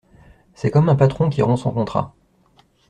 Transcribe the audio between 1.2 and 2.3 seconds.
qui rompt son contrat.